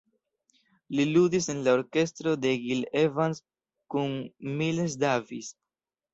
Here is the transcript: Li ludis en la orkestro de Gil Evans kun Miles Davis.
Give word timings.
Li 0.99 1.03
ludis 1.09 1.49
en 1.53 1.59
la 1.67 1.75
orkestro 1.79 2.33
de 2.47 2.55
Gil 2.65 2.81
Evans 3.03 3.43
kun 3.97 4.19
Miles 4.57 4.99
Davis. 5.07 5.55